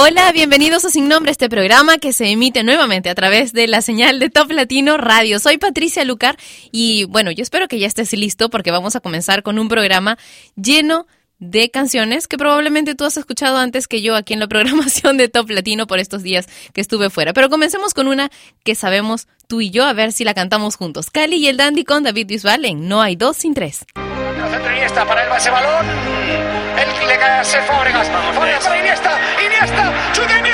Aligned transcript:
Hola, 0.00 0.30
bienvenidos 0.30 0.84
a 0.84 0.90
Sin 0.90 1.08
Nombre, 1.08 1.32
este 1.32 1.48
programa 1.48 1.98
que 1.98 2.12
se 2.12 2.30
emite 2.30 2.62
nuevamente 2.62 3.10
a 3.10 3.16
través 3.16 3.52
de 3.52 3.66
la 3.66 3.82
señal 3.82 4.20
de 4.20 4.30
Top 4.30 4.48
Latino 4.52 4.96
Radio. 4.96 5.40
Soy 5.40 5.58
Patricia 5.58 6.04
Lucar 6.04 6.36
y 6.70 7.02
bueno, 7.06 7.32
yo 7.32 7.42
espero 7.42 7.66
que 7.66 7.80
ya 7.80 7.88
estés 7.88 8.12
listo 8.12 8.48
porque 8.48 8.70
vamos 8.70 8.94
a 8.94 9.00
comenzar 9.00 9.42
con 9.42 9.58
un 9.58 9.66
programa 9.66 10.16
lleno 10.54 11.08
de 11.40 11.72
canciones 11.72 12.28
que 12.28 12.38
probablemente 12.38 12.94
tú 12.94 13.06
has 13.06 13.16
escuchado 13.16 13.58
antes 13.58 13.88
que 13.88 14.00
yo 14.00 14.14
aquí 14.14 14.34
en 14.34 14.38
la 14.38 14.46
programación 14.48 15.16
de 15.16 15.28
Top 15.28 15.50
Latino 15.50 15.88
por 15.88 15.98
estos 15.98 16.22
días 16.22 16.46
que 16.72 16.80
estuve 16.80 17.10
fuera. 17.10 17.32
Pero 17.32 17.50
comencemos 17.50 17.92
con 17.92 18.06
una 18.06 18.30
que 18.62 18.76
sabemos 18.76 19.26
tú 19.48 19.60
y 19.60 19.70
yo, 19.70 19.84
a 19.84 19.94
ver 19.94 20.12
si 20.12 20.22
la 20.22 20.32
cantamos 20.32 20.76
juntos. 20.76 21.10
Cali 21.10 21.38
y 21.38 21.48
el 21.48 21.56
Dandy 21.56 21.82
con 21.82 22.04
David 22.04 22.28
Bisbal 22.28 22.64
en 22.66 22.86
No 22.86 23.02
hay 23.02 23.16
dos 23.16 23.38
sin 23.38 23.52
tres. 23.52 23.84
Para 24.94 25.24
el 25.24 25.28
base 25.28 25.50
balón. 25.50 26.47
Le 27.08 27.18
cae 27.18 27.40
a. 27.40 27.44
Fábregas 27.62 28.06
para 28.10 28.78
Iniesta. 28.78 29.18
Iniesta. 29.42 29.92
¡Chuta 30.12 30.47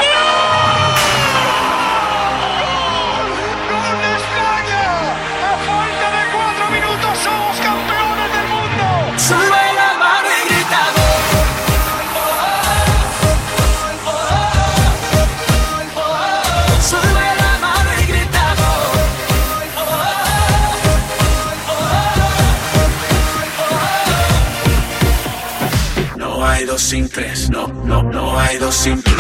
dos 26.75 26.83
sin 26.83 27.09
tres, 27.09 27.51
no, 27.51 27.69
no, 27.69 28.03
no 28.03 28.37
hay 28.37 28.59
dos 28.59 28.75
sin 28.75 29.01
tres. 29.01 29.15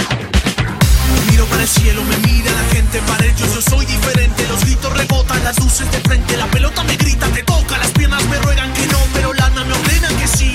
Miro 1.30 1.44
para 1.47 1.62
el 1.62 1.69
cielo, 1.69 2.02
me 2.02 2.16
mira 2.27 2.50
la 2.50 2.74
gente, 2.74 2.98
para 3.06 3.24
ellos 3.24 3.55
yo 3.55 3.60
soy 3.62 3.86
diferente. 3.86 4.44
Los 4.48 4.60
gritos 4.64 4.92
rebotan, 4.92 5.44
las 5.44 5.56
luces 5.60 5.88
de 5.92 6.00
frente, 6.00 6.36
la 6.36 6.48
pelota 6.48 6.82
me 6.82 6.97
grita, 6.97 7.28
te 7.28 7.44
toca, 7.44 7.78
las 7.78 7.92
piernas 7.92 8.25
me 8.27 8.38
ruegan 8.38 8.72
que 8.72 8.84
no, 8.88 8.98
pero 9.12 9.32
lana 9.34 9.64
me 9.66 9.72
ordena 9.72 10.08
que 10.19 10.27
sí. 10.27 10.52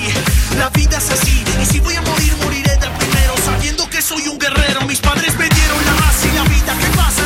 La 0.58 0.68
vida 0.68 0.98
es 0.98 1.10
así, 1.10 1.42
y 1.62 1.64
si 1.64 1.80
voy 1.80 1.94
a 1.94 2.02
morir, 2.02 2.36
moriré 2.44 2.76
de 2.76 2.90
primero, 2.98 3.34
sabiendo 3.46 3.88
que 3.88 4.02
soy 4.02 4.28
un 4.28 4.38
guerrero. 4.38 4.82
Mis 4.82 5.00
padres 5.00 5.34
me 5.38 5.48
dieron 5.48 5.82
la 5.86 5.94
raza 6.04 6.26
y 6.26 6.32
la 6.32 6.44
vida, 6.44 6.76
¿qué 6.82 6.96
pasa? 6.98 7.19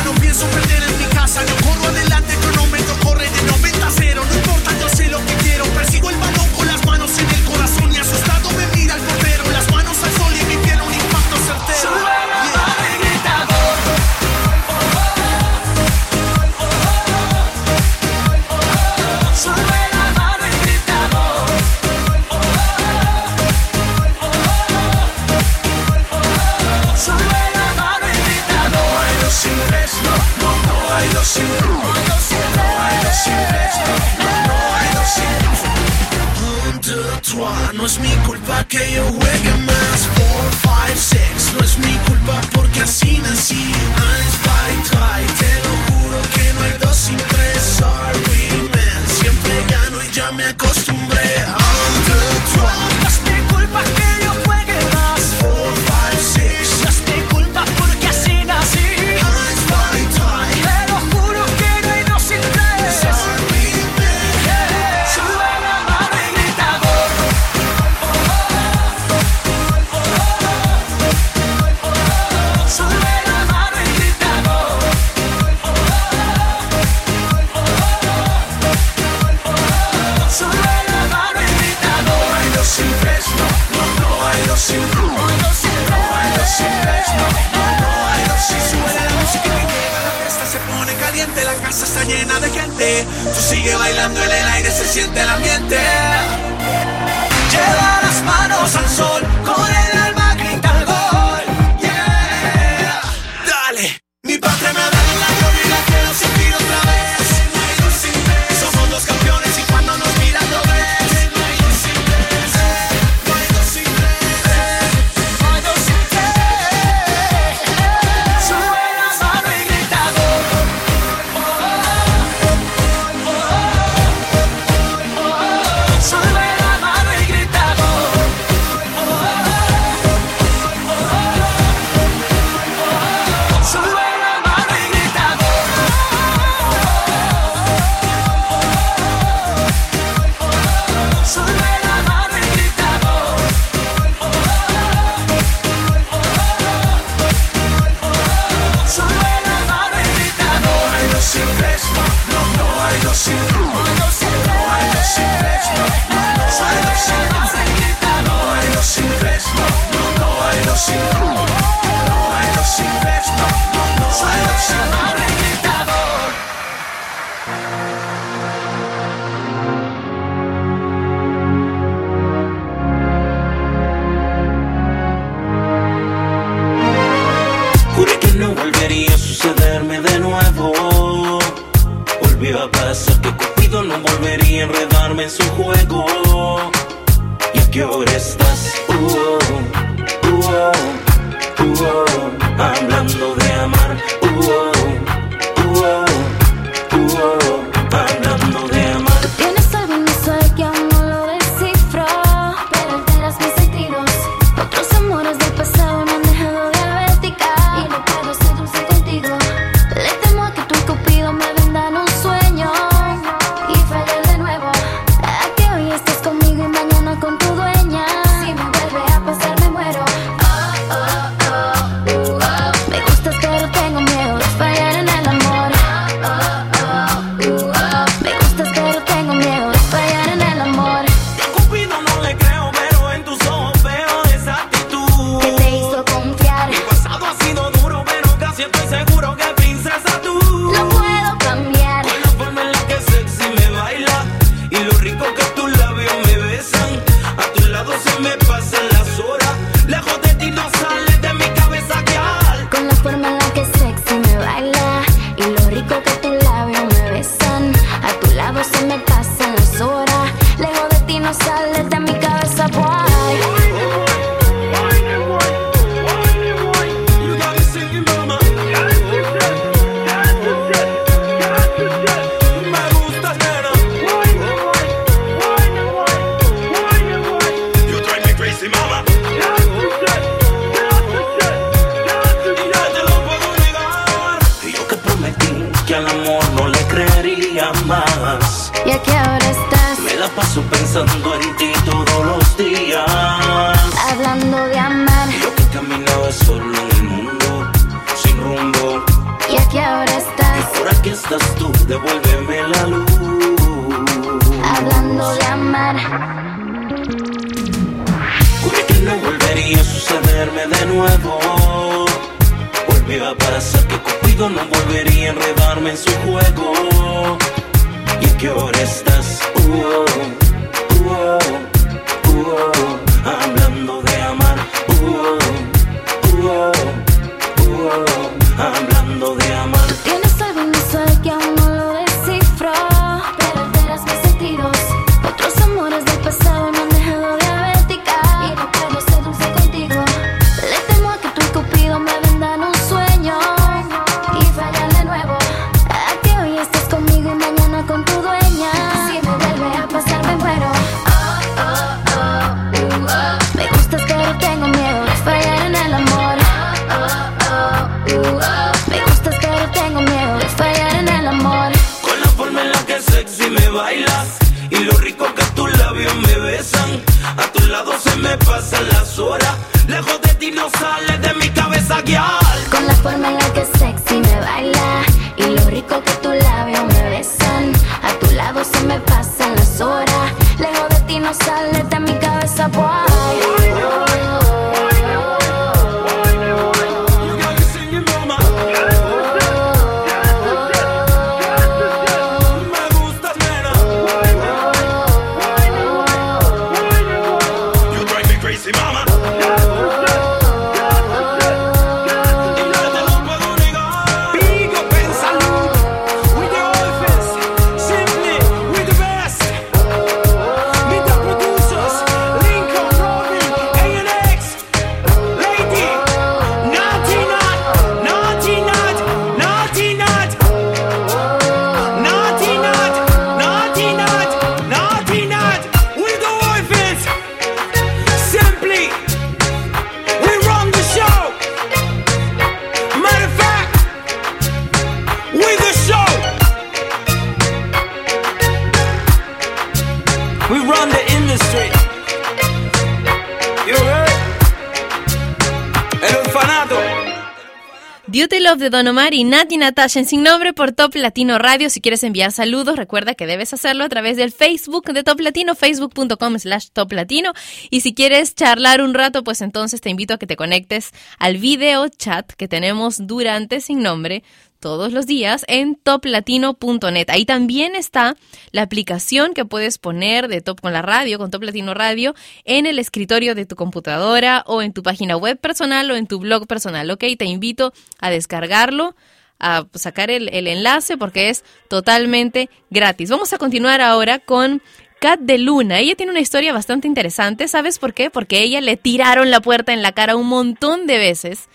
Duty 448.15 448.39
Love 448.39 448.59
de 448.59 448.69
Don 448.69 448.87
Omar 448.87 449.13
y 449.13 449.25
Nati 449.25 449.57
Natasha 449.57 449.99
en 449.99 450.05
Sin 450.05 450.23
Nombre 450.23 450.53
por 450.53 450.71
Top 450.71 450.95
Latino 450.95 451.37
Radio. 451.37 451.69
Si 451.69 451.81
quieres 451.81 452.01
enviar 452.01 452.31
saludos, 452.31 452.77
recuerda 452.77 453.13
que 453.13 453.27
debes 453.27 453.53
hacerlo 453.53 453.83
a 453.83 453.89
través 453.89 454.15
del 454.15 454.31
Facebook 454.31 454.85
de 454.93 455.03
Top 455.03 455.19
Latino, 455.19 455.53
facebook.com 455.53 456.39
slash 456.39 456.67
Top 456.71 456.93
Latino. 456.93 457.33
Y 457.69 457.81
si 457.81 457.93
quieres 457.93 458.33
charlar 458.33 458.81
un 458.81 458.93
rato, 458.93 459.25
pues 459.25 459.41
entonces 459.41 459.81
te 459.81 459.89
invito 459.89 460.13
a 460.13 460.17
que 460.17 460.27
te 460.27 460.37
conectes 460.37 460.91
al 461.19 461.39
video 461.39 461.89
chat 461.89 462.31
que 462.31 462.47
tenemos 462.47 463.05
durante 463.05 463.59
Sin 463.59 463.81
Nombre 463.83 464.23
todos 464.65 464.93
los 464.93 465.05
días 465.05 465.45
en 465.47 465.75
toplatino.net. 465.75 467.09
Ahí 467.11 467.23
también 467.23 467.75
está 467.75 468.15
la 468.49 468.63
aplicación 468.63 469.35
que 469.35 469.45
puedes 469.45 469.77
poner 469.77 470.27
de 470.27 470.41
Top 470.41 470.59
con 470.59 470.73
la 470.73 470.81
radio, 470.81 471.19
con 471.19 471.29
Top 471.29 471.43
Latino 471.43 471.75
Radio, 471.75 472.15
en 472.45 472.65
el 472.65 472.79
escritorio 472.79 473.35
de 473.35 473.45
tu 473.45 473.55
computadora 473.55 474.43
o 474.47 474.63
en 474.63 474.73
tu 474.73 474.81
página 474.81 475.17
web 475.17 475.37
personal 475.37 475.91
o 475.91 475.95
en 475.95 476.07
tu 476.07 476.17
blog 476.17 476.47
personal. 476.47 476.89
Ok, 476.89 477.03
te 477.15 477.25
invito 477.25 477.73
a 477.99 478.09
descargarlo 478.09 478.95
a 479.37 479.67
sacar 479.75 480.09
el, 480.09 480.29
el 480.29 480.47
enlace 480.47 480.97
porque 480.97 481.29
es 481.29 481.43
totalmente 481.69 482.49
gratis. 482.71 483.11
Vamos 483.11 483.33
a 483.33 483.37
continuar 483.37 483.81
ahora 483.81 484.17
con 484.17 484.63
Kat 484.99 485.19
de 485.19 485.37
Luna. 485.37 485.77
Ella 485.77 485.93
tiene 485.93 486.11
una 486.11 486.21
historia 486.21 486.53
bastante 486.53 486.87
interesante. 486.87 487.47
¿Sabes 487.47 487.77
por 487.77 487.93
qué? 487.93 488.09
Porque 488.09 488.41
ella 488.41 488.61
le 488.61 488.77
tiraron 488.77 489.29
la 489.29 489.41
puerta 489.41 489.73
en 489.73 489.83
la 489.83 489.91
cara 489.91 490.15
un 490.15 490.25
montón 490.25 490.87
de 490.87 490.97
veces 490.97 491.49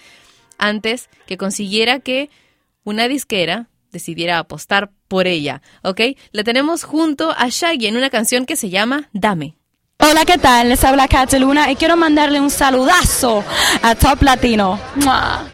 antes 0.59 1.09
que 1.27 1.37
consiguiera 1.37 1.99
que 1.99 2.31
una 2.91 3.09
disquera 3.09 3.69
decidiera 3.91 4.39
apostar 4.39 4.91
por 5.09 5.27
ella, 5.27 5.63
¿ok? 5.83 6.01
La 6.33 6.45
tenemos 6.45 6.85
junto 6.85 7.31
a 7.31 7.49
Shaggy 7.49 7.87
en 7.87 7.97
una 7.97 8.11
canción 8.11 8.47
que 8.47 8.57
se 8.57 8.69
llama 8.69 9.09
Dame. 9.13 9.57
Hola, 9.99 10.25
¿qué 10.25 10.39
tal? 10.39 10.69
Les 10.71 10.83
habla 10.85 11.09
Kat 11.09 11.31
de 11.31 11.41
Luna 11.41 11.71
y 11.71 11.77
quiero 11.77 11.97
mandarle 11.97 12.41
un 12.41 12.51
saludazo 12.51 13.45
a 13.83 13.95
Top 13.95 14.23
Latino. 14.23 14.79
¡Mua! 14.97 15.51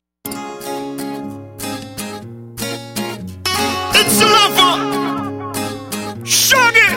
It's 3.95 4.21
a 4.21 4.27
lover. 4.27 5.53
Shaggy. 6.25 6.89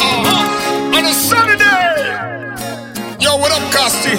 Uh-huh. 0.00 0.96
On 0.96 1.04
a 1.04 1.12
sunny 1.12 1.56
day. 1.56 3.18
Yo, 3.20 3.36
what 3.36 3.52
up, 3.52 3.62
Costi? 3.72 4.16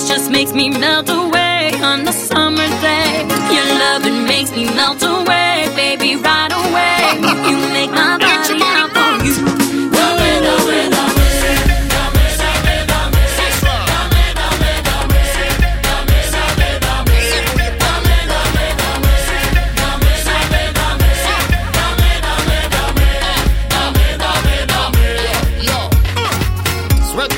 Touch 0.00 0.08
just 0.08 0.30
makes 0.30 0.52
me 0.52 0.70
melt 0.70 1.08
away 1.08 1.72
on 1.82 2.04
the 2.04 2.12
summer 2.12 2.66
day. 2.80 3.26
Your 3.52 3.66
loving 3.78 4.24
makes 4.24 4.50
me 4.52 4.64
melt 4.74 5.02
away, 5.02 5.68
baby, 5.76 6.16
right 6.16 6.52
away. 6.52 7.50
You 7.50 7.56
make 7.72 7.90
my 7.90 8.18
body 8.18 8.59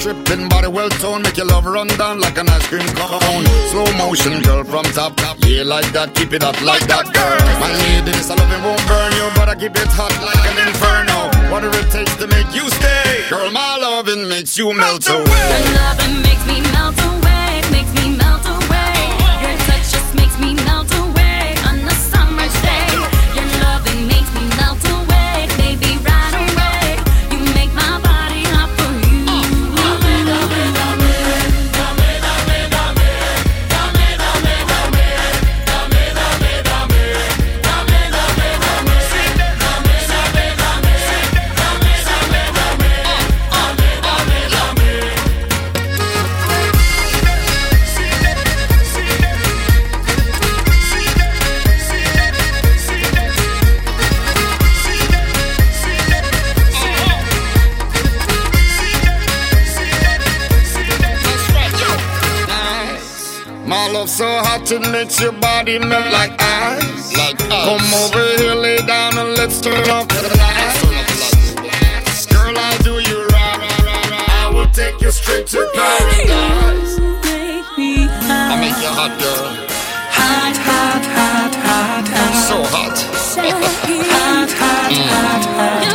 Sweat 0.03 0.17
dripping, 0.25 0.49
body 0.49 0.67
well 0.67 0.89
toned, 0.89 1.23
make 1.23 1.37
your 1.37 1.47
love 1.47 1.65
run 1.65 1.87
down 1.87 2.19
like 2.19 2.37
an 2.37 2.49
ice 2.49 2.67
cream 2.67 2.85
cone. 2.99 3.47
Slow 3.71 3.87
motion, 3.95 4.43
girl 4.43 4.65
from 4.65 4.83
top, 4.99 5.15
top, 5.15 5.37
yeah, 5.47 5.63
like 5.63 5.87
that, 5.93 6.13
keep 6.17 6.33
it 6.33 6.43
up 6.43 6.61
like 6.61 6.85
that, 6.89 7.07
girl. 7.15 7.39
My 7.63 7.71
lady, 7.71 8.11
this 8.11 8.29
loving 8.29 8.63
won't 8.67 8.83
burn 8.89 9.13
you, 9.13 9.31
but 9.37 9.49
I 9.49 9.55
keep 9.55 9.77
it 9.77 9.87
hot 9.95 10.11
like 10.27 10.43
an 10.43 10.59
inferno. 10.67 11.31
Whatever 11.55 11.79
it 11.79 11.91
takes 11.93 12.17
to 12.17 12.27
make 12.27 12.51
you 12.53 12.69
stay, 12.83 13.31
girl, 13.31 13.49
my 13.53 13.79
loving 13.79 14.29
makes 14.29 14.59
you 14.59 14.75
melt 14.75 15.07
away. 15.07 15.23
Your 15.23 15.71
loving 15.79 16.19
makes 16.27 16.45
me 16.51 16.59
melt 16.75 16.99
away, 16.99 17.22
it 64.73 64.91
makes 64.91 65.21
your 65.21 65.33
body 65.33 65.79
melt 65.79 66.11
like 66.13 66.33
ice. 66.41 67.15
Like 67.17 67.41
ice. 67.43 67.65
Come 67.69 67.95
over 68.05 68.25
here, 68.39 68.55
lay 68.55 68.79
down, 68.79 69.19
and 69.19 69.37
let's 69.37 69.61
turn 69.61 69.89
off 69.91 70.09
the 70.09 70.23
lights. 70.39 72.27
Girl, 72.27 72.57
I'll 72.57 72.79
do 72.83 72.95
you 73.01 73.27
right. 73.27 73.61
I 74.41 74.51
will 74.55 74.69
take 74.71 75.01
you 75.03 75.11
straight 75.11 75.47
to 75.49 75.69
paradise. 75.75 76.99
I 78.49 78.57
make 78.61 78.79
you 78.83 78.93
hot, 78.99 79.13
girl. 79.21 79.45
Hot, 80.19 80.57
hot, 80.57 81.05
hot, 81.17 81.55
hot, 81.55 82.09
hot. 82.09 82.35
So 82.49 82.63
hot. 82.75 82.99
Mm. 83.33 84.03
hot, 84.05 84.51
hot, 84.53 84.93
hot, 84.93 85.45
hot. 85.85 85.92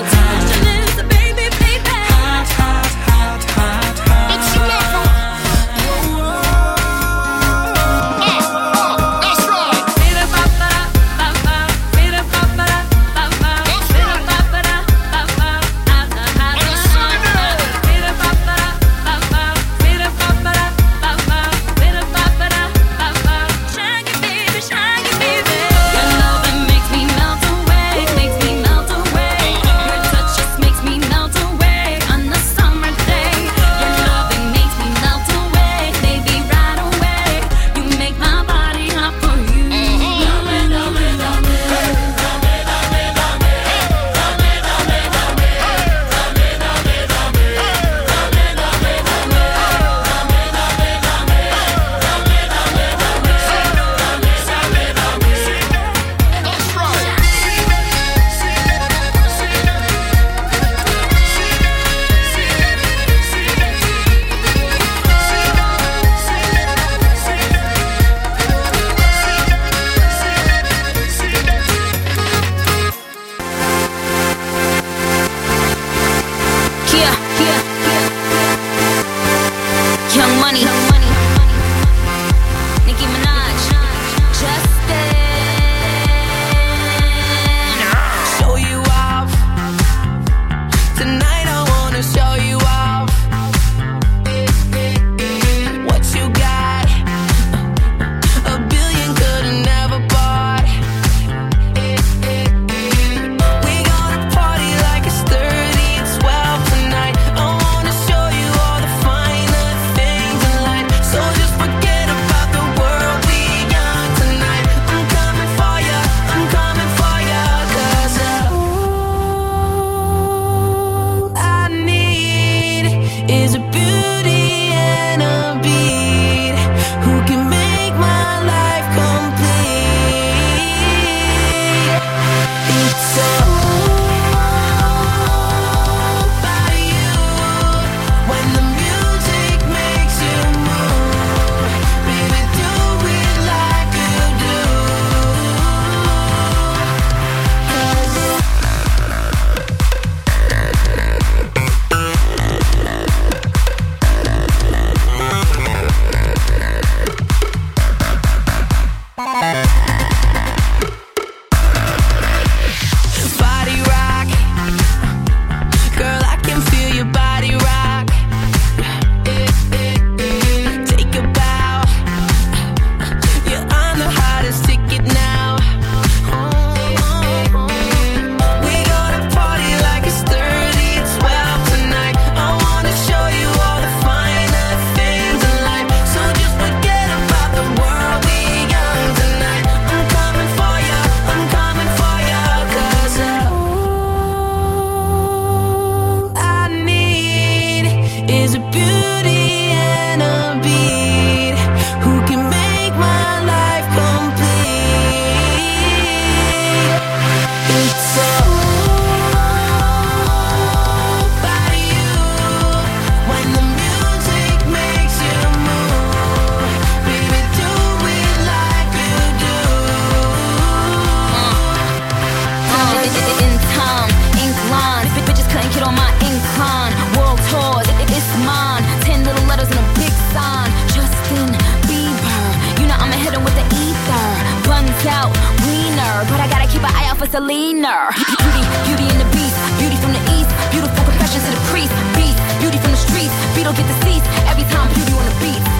beat. 245.40 245.77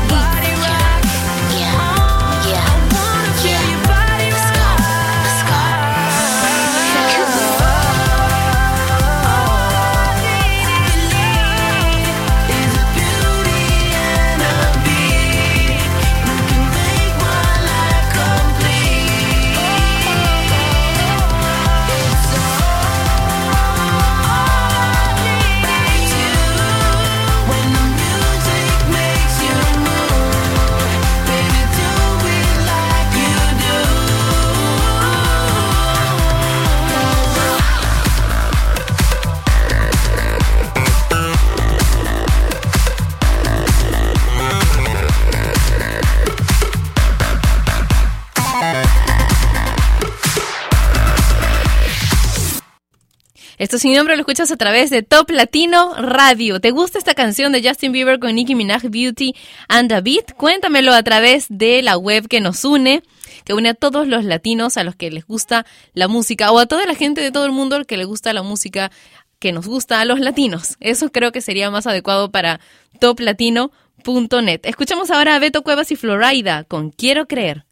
Esto 53.68 53.80
sin 53.80 53.96
nombre 53.96 54.16
lo 54.16 54.22
escuchas 54.22 54.50
a 54.50 54.56
través 54.56 54.90
de 54.92 55.04
Top 55.04 55.30
Latino 55.30 55.94
Radio. 55.96 56.62
¿Te 56.62 56.72
gusta 56.72 57.00
esta 57.00 57.16
canción 57.16 57.52
de 57.52 57.62
Justin 57.62 57.92
Bieber 57.92 58.18
con 58.18 58.34
Nicki 58.34 58.56
Minaj, 58.56 58.84
Beauty 58.84 59.36
and 59.68 59.92
a 59.92 60.00
Beat? 60.00 60.38
Cuéntamelo 60.38 60.94
a 60.94 61.04
través 61.04 61.48
de 61.50 61.82
la 61.82 61.98
web 61.98 62.30
que 62.30 62.40
nos 62.40 62.64
une, 62.64 63.04
que 63.44 63.54
une 63.54 63.68
a 63.68 63.74
todos 63.74 64.08
los 64.08 64.24
latinos 64.24 64.78
a 64.78 64.86
los 64.86 64.96
que 64.96 65.12
les 65.12 65.28
gusta 65.28 65.66
la 65.94 66.08
música 66.08 66.50
o 66.54 66.60
a 66.60 66.66
toda 66.66 66.86
la 66.86 66.96
gente 66.96 67.20
de 67.20 67.30
todo 67.30 67.46
el 67.46 67.52
mundo 67.52 67.84
que 67.84 67.98
le 67.98 68.06
gusta 68.06 68.32
la 68.32 68.42
música 68.42 68.90
que 69.38 69.52
nos 69.52 69.68
gusta 69.68 70.00
a 70.00 70.06
los 70.06 70.22
latinos. 70.22 70.78
Eso 70.80 71.12
creo 71.12 71.34
que 71.34 71.42
sería 71.42 71.70
más 71.70 71.88
adecuado 71.88 72.32
para 72.32 72.62
toplatino.net. 73.02 74.62
Escuchamos 74.64 75.12
ahora 75.12 75.36
a 75.36 75.40
Beto 75.40 75.62
Cuevas 75.64 75.92
y 75.92 75.98
Florida 75.98 76.64
con 76.64 76.92
Quiero 76.92 77.28
creer. 77.28 77.67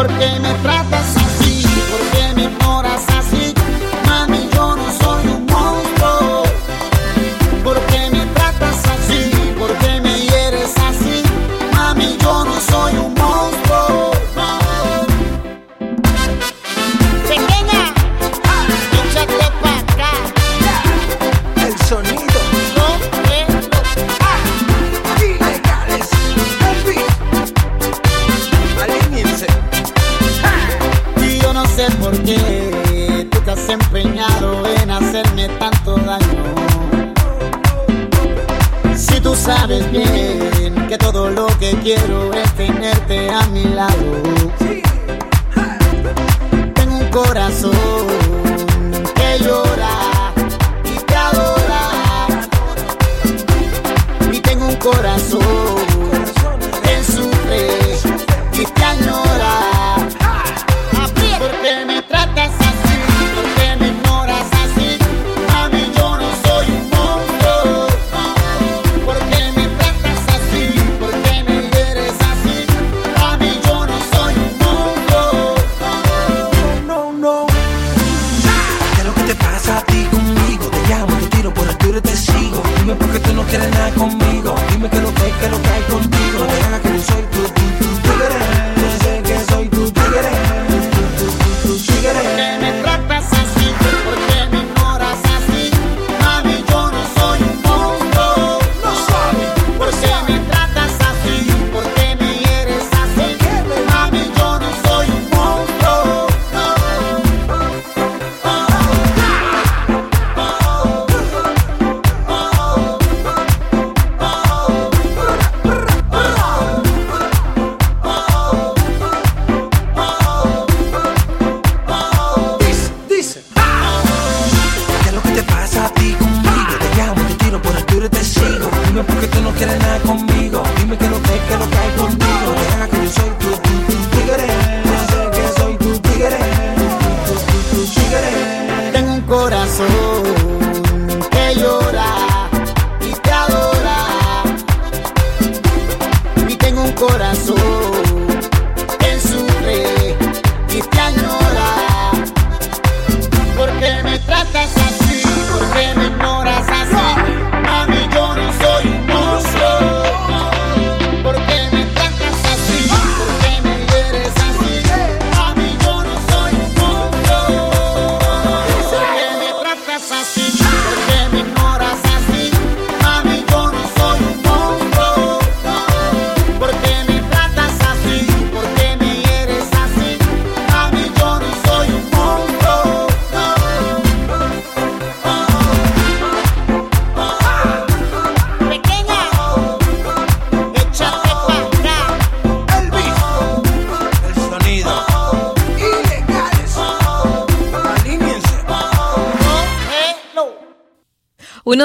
porque 0.00 0.40
me 0.40 0.54
tratas 0.62 1.14
así. 1.14 1.29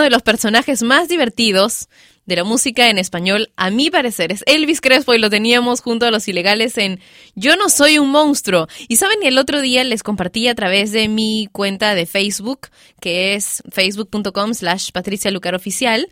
De 0.05 0.11
los 0.11 0.21
personajes 0.21 0.83
más 0.83 1.09
divertidos 1.09 1.89
de 2.25 2.35
la 2.35 2.43
música 2.43 2.89
en 2.89 2.97
español, 2.97 3.51
a 3.55 3.69
mi 3.69 3.91
parecer, 3.91 4.31
es 4.31 4.43
Elvis 4.47 4.81
Crespo 4.81 5.13
y 5.13 5.19
lo 5.19 5.29
teníamos 5.29 5.81
junto 5.81 6.05
a 6.05 6.11
los 6.11 6.27
ilegales 6.27 6.77
en 6.77 6.99
Yo 7.35 7.55
no 7.55 7.69
soy 7.69 7.99
un 7.99 8.09
monstruo. 8.09 8.67
Y 8.87 8.95
saben, 8.95 9.19
el 9.23 9.37
otro 9.37 9.61
día 9.61 9.83
les 9.83 10.01
compartí 10.01 10.47
a 10.47 10.55
través 10.55 10.91
de 10.91 11.07
mi 11.07 11.49
cuenta 11.51 11.93
de 11.93 12.05
Facebook, 12.05 12.69
que 12.99 13.35
es 13.35 13.61
facebook.com 13.71 14.53
slash 14.53 14.91
Patricia 14.91 15.31
Lucar 15.31 15.55
Oficial, 15.55 16.07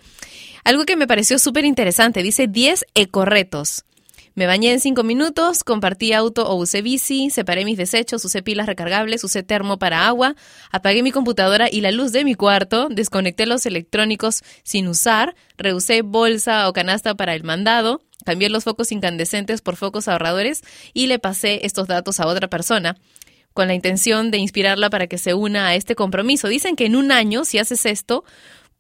algo 0.64 0.86
que 0.86 0.96
me 0.96 1.08
pareció 1.08 1.40
súper 1.40 1.66
interesante. 1.66 2.22
Dice 2.22 2.48
10 2.48 2.86
ecorretos. 2.94 3.86
Me 4.36 4.48
bañé 4.48 4.72
en 4.72 4.80
cinco 4.80 5.04
minutos, 5.04 5.64
compartí 5.64 6.12
auto 6.12 6.48
o 6.50 6.56
usé 6.56 6.82
bici, 6.82 7.30
separé 7.30 7.66
mis 7.66 7.78
desechos, 7.78 8.26
usé 8.26 8.42
pilas 8.42 8.66
recargables, 8.66 9.24
usé 9.24 9.44
termo 9.44 9.78
para 9.78 10.08
agua, 10.08 10.36
apagué 10.72 11.04
mi 11.04 11.12
computadora 11.12 11.70
y 11.72 11.82
la 11.82 11.92
luz 11.92 12.12
de 12.12 12.24
mi 12.24 12.34
cuarto, 12.34 12.88
desconecté 12.90 13.46
los 13.46 13.68
electrónicos 13.68 14.42
sin 14.64 14.88
usar, 14.88 15.36
reusé 15.56 16.02
bolsa 16.02 16.68
o 16.68 16.74
canasta 16.74 17.14
para 17.14 17.36
el 17.36 17.44
mandado, 17.44 18.02
cambié 18.26 18.50
los 18.50 18.64
focos 18.64 18.92
incandescentes 18.92 19.62
por 19.62 19.76
focos 19.76 20.08
ahorradores 20.08 20.62
y 20.94 21.06
le 21.06 21.20
pasé 21.20 21.64
estos 21.68 21.88
datos 21.88 22.20
a 22.20 22.26
otra 22.26 22.48
persona 22.48 22.98
con 23.54 23.68
la 23.68 23.76
intención 23.76 24.32
de 24.32 24.40
inspirarla 24.40 24.90
para 24.90 25.06
que 25.06 25.20
se 25.20 25.36
una 25.36 25.68
a 25.68 25.76
este 25.76 25.94
compromiso. 25.94 26.48
Dicen 26.48 26.76
que 26.76 26.88
en 26.88 26.96
un 26.96 27.12
año, 27.12 27.46
si 27.46 27.60
haces 27.60 27.86
esto, 27.86 28.24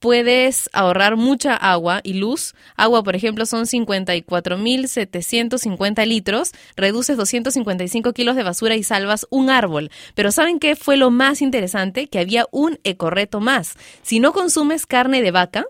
puedes 0.04 0.70
ahorrar 0.74 1.16
mucha 1.16 1.56
agua 1.56 2.02
y 2.04 2.16
luz. 2.16 2.56
Agua, 2.76 3.04
por 3.04 3.16
ejemplo, 3.16 3.46
son 3.46 3.64
54.750 3.64 6.06
litros, 6.06 6.52
reduces 6.76 7.16
255 7.16 8.12
kilos 8.12 8.36
de 8.36 8.44
basura 8.44 8.76
y 8.76 8.84
salvas 8.84 9.26
un 9.30 9.50
árbol. 9.50 9.92
Pero 10.14 10.34
¿saben 10.34 10.60
qué 10.60 10.76
fue 10.76 10.98
lo 10.98 11.10
más 11.10 11.42
interesante? 11.42 12.08
Que 12.08 12.20
había 12.20 12.48
un 12.52 12.82
ecorreto 12.84 13.40
más. 13.40 13.78
Si 14.02 14.20
no 14.20 14.34
consumes 14.34 14.86
carne 14.86 15.22
de 15.22 15.32
vaca, 15.32 15.66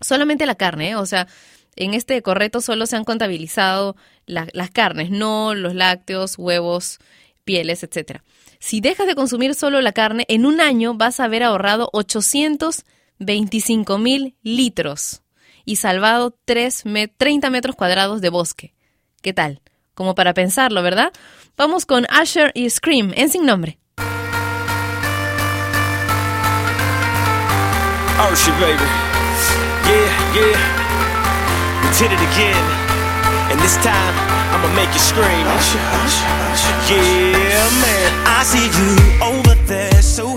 solamente 0.00 0.44
la 0.44 0.56
carne, 0.56 0.90
¿eh? 0.90 0.96
o 0.96 1.06
sea, 1.06 1.28
en 1.76 1.94
este 1.94 2.16
ecorreto 2.16 2.60
solo 2.60 2.86
se 2.86 2.96
han 2.96 3.04
contabilizado 3.04 3.94
las 4.26 4.70
carnes, 4.72 5.10
no 5.10 5.54
los 5.54 5.72
lácteos, 5.72 6.36
huevos, 6.36 6.98
pieles, 7.44 7.84
etcétera. 7.84 8.24
Si 8.58 8.80
dejas 8.80 9.06
de 9.06 9.14
consumir 9.14 9.54
solo 9.54 9.80
la 9.82 9.92
carne, 9.92 10.24
en 10.26 10.46
un 10.46 10.60
año 10.60 10.94
vas 10.94 11.20
a 11.20 11.26
haber 11.26 11.44
ahorrado 11.44 11.90
800 11.92 12.84
25.000 13.20 14.34
litros 14.42 15.22
y 15.64 15.76
salvado 15.76 16.36
3 16.44 16.86
me 16.86 17.08
30 17.08 17.50
metros 17.50 17.76
cuadrados 17.76 18.20
de 18.20 18.30
bosque. 18.30 18.74
¿Qué 19.22 19.32
tal? 19.32 19.62
Como 19.94 20.14
para 20.14 20.34
pensarlo, 20.34 20.82
¿verdad? 20.82 21.12
Vamos 21.56 21.86
con 21.86 22.06
Asher 22.10 22.52
y 22.54 22.68
Scream 22.70 23.12
en 23.16 23.30
sin 23.30 23.46
nombre. 23.46 23.78
Oh 28.18 28.34
shit, 28.34 28.54
baby. 28.60 28.84
Yeah, 29.86 30.34
yeah. 30.34 30.58
We 31.82 31.88
did 31.98 32.12
it 32.12 32.20
again. 32.32 32.64
And 33.50 33.60
this 33.60 33.76
time, 33.76 34.14
I'ma 34.52 34.68
make 34.74 34.92
you 34.92 34.98
scream. 34.98 35.46
Yeah, 36.88 37.68
man. 37.82 38.10
I 38.26 38.42
see 38.42 38.66
you 38.66 38.96
over 39.22 39.54
there, 39.66 40.02
so 40.02 40.34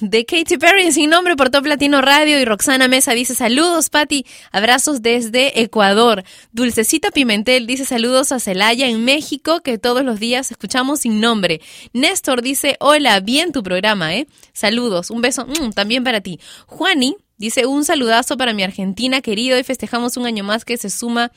De 0.00 0.24
Katy 0.24 0.56
Perry 0.56 0.90
sin 0.90 1.10
nombre 1.10 1.36
por 1.36 1.50
Top 1.50 1.66
Latino 1.66 2.00
Radio 2.00 2.40
y 2.40 2.46
Roxana 2.46 2.88
Mesa 2.88 3.12
dice 3.12 3.34
saludos 3.34 3.90
Patti, 3.90 4.24
abrazos 4.52 5.02
desde 5.02 5.60
Ecuador. 5.60 6.24
Dulcecita 6.52 7.10
Pimentel 7.10 7.66
dice 7.66 7.84
saludos 7.84 8.32
a 8.32 8.40
Celaya 8.40 8.88
en 8.88 9.04
México 9.04 9.60
que 9.60 9.76
todos 9.76 10.02
los 10.02 10.18
días 10.18 10.50
escuchamos 10.50 11.00
sin 11.00 11.20
nombre. 11.20 11.60
Néstor 11.92 12.40
dice 12.40 12.78
hola, 12.80 13.20
bien 13.20 13.52
tu 13.52 13.62
programa, 13.62 14.14
¿eh? 14.14 14.26
Saludos, 14.54 15.10
un 15.10 15.20
beso 15.20 15.44
mm, 15.44 15.72
también 15.72 16.04
para 16.04 16.22
ti. 16.22 16.40
Juani 16.64 17.16
dice 17.36 17.66
un 17.66 17.84
saludazo 17.84 18.38
para 18.38 18.54
mi 18.54 18.62
Argentina 18.62 19.20
querido 19.20 19.58
y 19.58 19.62
festejamos 19.62 20.16
un 20.16 20.24
año 20.24 20.42
más 20.42 20.64
que 20.64 20.78
se 20.78 20.88
suma 20.88 21.32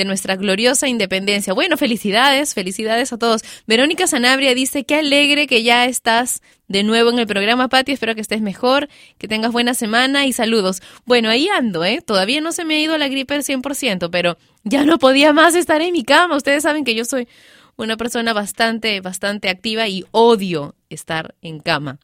de 0.00 0.06
nuestra 0.06 0.36
gloriosa 0.36 0.88
independencia. 0.88 1.52
Bueno, 1.52 1.76
felicidades, 1.76 2.54
felicidades 2.54 3.12
a 3.12 3.18
todos. 3.18 3.42
Verónica 3.66 4.06
Sanabria 4.06 4.54
dice, 4.54 4.84
qué 4.84 4.94
alegre 4.94 5.46
que 5.46 5.62
ya 5.62 5.84
estás 5.84 6.40
de 6.68 6.84
nuevo 6.84 7.10
en 7.10 7.18
el 7.18 7.26
programa, 7.26 7.68
Pati. 7.68 7.92
Espero 7.92 8.14
que 8.14 8.22
estés 8.22 8.40
mejor, 8.40 8.88
que 9.18 9.28
tengas 9.28 9.52
buena 9.52 9.74
semana 9.74 10.24
y 10.24 10.32
saludos. 10.32 10.80
Bueno, 11.04 11.28
ahí 11.28 11.48
ando, 11.48 11.84
¿eh? 11.84 12.00
Todavía 12.00 12.40
no 12.40 12.52
se 12.52 12.64
me 12.64 12.76
ha 12.76 12.80
ido 12.80 12.96
la 12.96 13.08
gripe 13.08 13.34
al 13.34 13.42
100%, 13.42 14.08
pero 14.10 14.38
ya 14.64 14.84
no 14.84 14.98
podía 14.98 15.34
más 15.34 15.54
estar 15.54 15.82
en 15.82 15.92
mi 15.92 16.02
cama. 16.02 16.36
Ustedes 16.36 16.62
saben 16.62 16.84
que 16.84 16.94
yo 16.94 17.04
soy 17.04 17.28
una 17.76 17.98
persona 17.98 18.32
bastante, 18.32 19.02
bastante 19.02 19.50
activa 19.50 19.86
y 19.86 20.06
odio 20.12 20.74
estar 20.88 21.34
en 21.42 21.60
cama. 21.60 21.98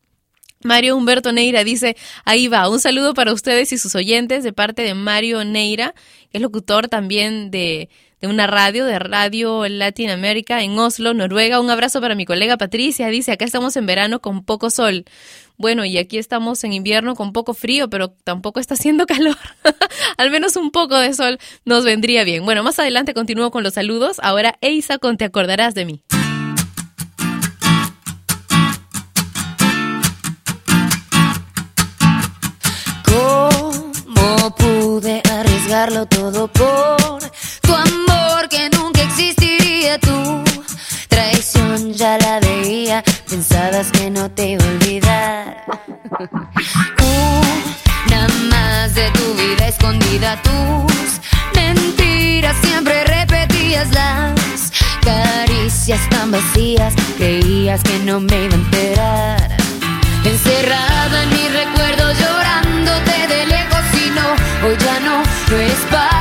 Mario 0.63 0.97
Humberto 0.97 1.33
Neira 1.33 1.65
dice, 1.65 1.97
ahí 2.25 2.49
va, 2.49 2.69
un 2.69 2.81
saludo 2.81 3.15
para 3.15 3.33
ustedes 3.33 3.73
y 3.73 3.79
sus 3.79 3.95
oyentes 3.95 4.43
de 4.45 4.53
parte 4.53 4.83
de 4.83 4.95
Mario 4.95 5.45
Neira, 5.45 5.95
que 6.31 6.39
es 6.39 6.43
locutor 6.43 6.89
también 6.89 7.51
de, 7.51 7.89
de 8.21 8.29
una 8.29 8.47
radio, 8.47 8.87
de 8.87 8.99
Radio 8.99 9.69
Latinoamérica 9.69 10.63
en 10.63 10.79
Oslo, 10.79 11.15
Noruega. 11.15 11.61
Un 11.61 11.71
abrazo 11.71 12.01
para 12.01 12.15
mi 12.15 12.25
colega 12.25 12.57
Patricia, 12.57 13.09
dice, 13.09 13.33
acá 13.33 13.45
estamos 13.45 13.77
en 13.77 13.87
verano 13.87 14.21
con 14.21 14.45
poco 14.45 14.71
sol. 14.71 15.05
Bueno, 15.59 15.85
y 15.85 15.97
aquí 15.99 16.19
estamos 16.19 16.63
en 16.65 16.73
invierno 16.73 17.15
con 17.15 17.33
poco 17.33 17.55
frío, 17.55 17.89
pero 17.89 18.09
tampoco 18.25 18.61
está 18.61 18.75
haciendo 18.75 19.07
calor. 19.07 19.37
Al 20.17 20.31
menos 20.31 20.57
un 20.57 20.71
poco 20.71 20.97
de 20.97 21.13
sol 21.15 21.39
nos 21.65 21.85
vendría 21.85 22.25
bien. 22.25 22.45
Bueno, 22.45 22.63
más 22.63 22.79
adelante 22.79 23.15
continúo 23.15 23.51
con 23.51 23.63
los 23.63 23.75
saludos. 23.75 24.19
Ahora, 24.23 24.57
Eisa, 24.61 24.99
con 24.99 25.17
Te 25.17 25.25
acordarás 25.25 25.75
de 25.75 25.85
mí. 25.85 26.03
Todo 35.95 36.49
por 36.49 37.21
tu 37.63 37.73
amor 37.73 38.49
que 38.49 38.69
nunca 38.71 39.03
existiría? 39.03 39.99
Tu 40.01 40.43
traición 41.09 41.93
ya 41.93 42.19
la 42.19 42.41
veía, 42.41 43.05
pensabas 43.29 43.93
que 43.93 44.11
no 44.11 44.29
te 44.29 44.49
iba 44.51 44.65
a 44.65 44.69
olvidar. 44.69 45.65
Una 48.07 48.27
más 48.51 48.95
de 48.97 49.11
tu 49.13 49.35
vida 49.35 49.69
escondida, 49.69 50.43
tus 50.43 51.21
mentiras 51.55 52.57
siempre 52.63 53.05
repetías 53.05 53.89
las 53.93 54.73
caricias 55.03 56.01
tan 56.11 56.33
vacías, 56.33 56.95
creías 57.17 57.83
que 57.85 57.99
no 58.01 58.19
me 58.19 58.45
iba 58.45 58.55
a 58.55 58.59
enterar. 58.59 59.57
Encerrado 60.25 61.17
en 61.23 61.29
mi 61.29 61.49
recuerdo 61.49 61.76
ya 65.49 65.59
no, 65.93 66.16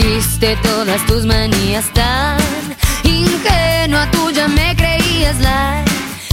Corregiste 0.00 0.56
todas 0.62 1.04
tus 1.04 1.26
manías 1.26 1.92
tan 1.92 2.38
ingenua, 3.04 4.10
tuya 4.10 4.48
me 4.48 4.74
creías 4.74 5.38
la 5.40 5.84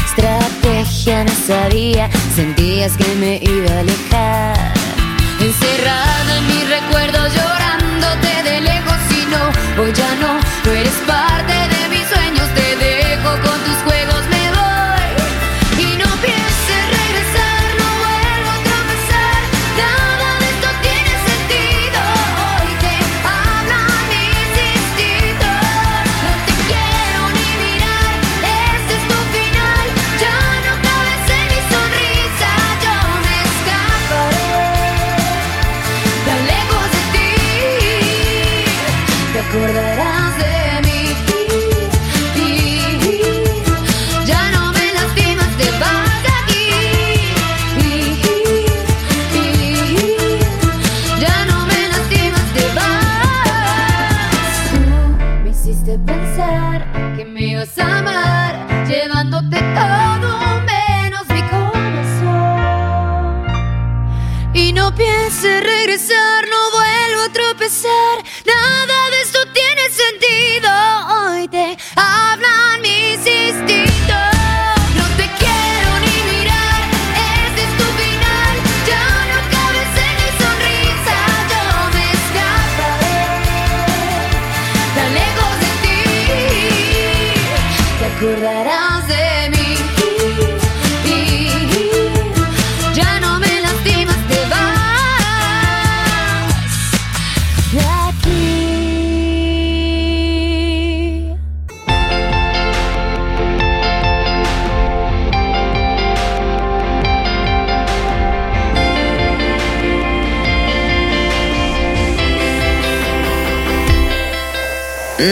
estrategia 0.06 1.26
no 1.26 1.32
sabía, 1.46 2.10
sentías 2.34 2.96
que 2.96 3.14
me 3.16 3.40
iba 3.42 3.70
a 3.76 3.80
alejar. 3.80 4.74
Encerrada 5.42 6.38
en 6.38 6.48
mi 6.48 6.64
recuerdo 6.64 7.20
llorándote 7.28 8.44
de 8.50 8.62
lejos 8.62 9.00
y 9.12 9.26
no, 9.26 9.84
hoy 9.84 9.92
ya 9.92 10.16
no, 10.16 10.40
no 10.66 10.72
eres 10.72 10.98
parte 11.06 11.57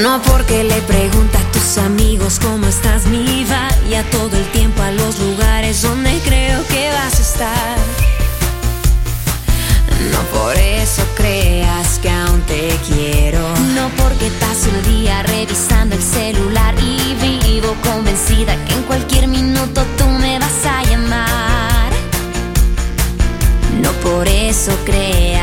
No 0.01 0.21
porque 0.23 0.65
le 0.65 0.81
pregunta 0.81 1.39
a 1.39 1.51
tus 1.53 1.77
amigos 1.77 2.39
cómo 2.41 2.67
estás, 2.67 3.05
mi 3.05 3.45
vaya 3.45 4.03
todo 4.11 4.35
el 4.35 4.45
tiempo 4.51 4.81
a 4.81 4.91
los 4.91 5.17
lugares 5.19 5.81
donde 5.83 6.19
creo 6.25 6.67
que 6.67 6.89
vas 6.91 7.17
a 7.17 7.21
estar. 7.21 7.77
No 10.11 10.19
por 10.37 10.57
eso 10.57 11.01
creas 11.15 11.99
que 11.99 12.09
aún 12.09 12.41
te 12.41 12.77
quiero. 12.89 13.39
No 13.73 13.87
porque 13.95 14.29
paso 14.39 14.69
el 14.69 14.99
día 14.99 15.23
revisando 15.23 15.95
el 15.95 16.03
celular 16.03 16.75
y 16.77 17.15
vivo 17.45 17.73
convencida 17.83 18.57
que 18.65 18.73
en 18.73 18.83
cualquier 18.83 19.27
minuto 19.29 19.81
tú 19.97 20.05
me 20.07 20.39
vas 20.39 20.65
a 20.65 20.83
llamar. 20.83 21.91
No 23.81 23.91
por 24.03 24.27
eso 24.27 24.71
creas 24.83 25.34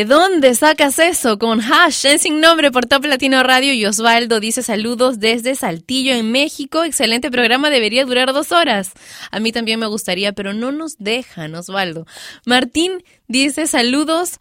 ¿De 0.00 0.06
dónde 0.06 0.54
sacas 0.54 0.98
eso? 0.98 1.38
Con 1.38 1.60
Hash 1.60 2.06
en 2.06 2.18
sin 2.18 2.40
nombre 2.40 2.70
por 2.70 2.86
Top 2.86 3.04
Latino 3.04 3.42
Radio 3.42 3.74
y 3.74 3.84
Osvaldo 3.84 4.40
dice 4.40 4.62
saludos 4.62 5.20
desde 5.20 5.54
Saltillo 5.54 6.14
en 6.14 6.32
México. 6.32 6.84
Excelente 6.84 7.30
programa, 7.30 7.68
debería 7.68 8.06
durar 8.06 8.32
dos 8.32 8.50
horas. 8.50 8.92
A 9.30 9.40
mí 9.40 9.52
también 9.52 9.78
me 9.78 9.84
gustaría, 9.84 10.32
pero 10.32 10.54
no 10.54 10.72
nos 10.72 10.96
dejan, 10.96 11.54
Osvaldo. 11.54 12.06
Martín 12.46 13.04
dice 13.28 13.66
saludos 13.66 14.40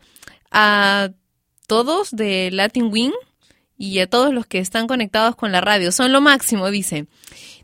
a 0.49 1.09
todos 1.67 2.11
de 2.11 2.51
Latin 2.53 2.85
Wing 2.89 3.11
y 3.77 3.99
a 3.99 4.07
todos 4.07 4.33
los 4.33 4.45
que 4.45 4.59
están 4.59 4.87
conectados 4.87 5.35
con 5.35 5.51
la 5.51 5.59
radio. 5.59 5.91
Son 5.91 6.13
lo 6.13 6.21
máximo, 6.21 6.71
dice. 6.71 7.07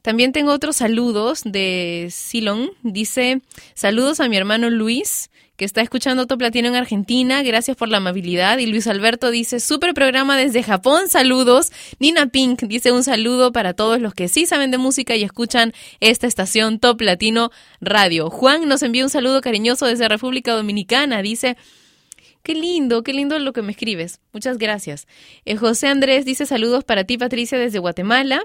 También 0.01 0.33
tengo 0.33 0.51
otros 0.51 0.75
saludos 0.75 1.43
de 1.45 2.09
Silon. 2.11 2.71
Dice, 2.83 3.41
saludos 3.73 4.19
a 4.19 4.27
mi 4.27 4.35
hermano 4.35 4.69
Luis, 4.69 5.29
que 5.57 5.65
está 5.65 5.81
escuchando 5.81 6.27
Top 6.27 6.41
Latino 6.41 6.67
en 6.67 6.75
Argentina. 6.75 7.41
Gracias 7.43 7.77
por 7.77 7.87
la 7.89 7.97
amabilidad. 7.97 8.57
Y 8.57 8.65
Luis 8.65 8.87
Alberto 8.87 9.31
dice, 9.31 9.59
super 9.59 9.93
programa 9.93 10.37
desde 10.37 10.63
Japón. 10.63 11.07
Saludos. 11.07 11.71
Nina 11.99 12.27
Pink 12.27 12.63
dice 12.63 12.91
un 12.91 13.03
saludo 13.03 13.51
para 13.51 13.73
todos 13.73 14.01
los 14.01 14.13
que 14.13 14.27
sí 14.27 14.45
saben 14.45 14.71
de 14.71 14.77
música 14.77 15.15
y 15.15 15.23
escuchan 15.23 15.73
esta 15.99 16.27
estación 16.27 16.79
Top 16.79 16.99
Latino 17.01 17.51
Radio. 17.79 18.29
Juan 18.29 18.67
nos 18.67 18.83
envía 18.83 19.03
un 19.03 19.09
saludo 19.09 19.41
cariñoso 19.41 19.85
desde 19.85 20.07
República 20.09 20.53
Dominicana. 20.53 21.21
Dice, 21.21 21.55
Qué 22.43 22.53
lindo, 22.53 23.01
qué 23.01 23.11
lindo 23.11 23.39
lo 23.39 23.53
que 23.53 23.63
me 23.63 23.71
escribes. 23.71 24.19
Muchas 24.31 24.59
gracias. 24.59 25.07
Eh, 25.45 25.55
José 25.55 25.87
Andrés 25.87 26.25
dice 26.25 26.45
saludos 26.45 26.83
para 26.83 27.03
ti, 27.03 27.17
Patricia, 27.17 27.57
desde 27.57 27.79
Guatemala. 27.79 28.43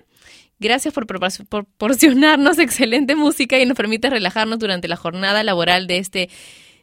Gracias 0.58 0.94
por 0.94 1.06
propor- 1.06 1.44
proporcionarnos 1.46 2.58
excelente 2.60 3.14
música 3.14 3.58
y 3.58 3.66
nos 3.66 3.76
permite 3.76 4.08
relajarnos 4.08 4.58
durante 4.58 4.88
la 4.88 4.96
jornada 4.96 5.42
laboral 5.44 5.86
de 5.86 5.98
este 5.98 6.30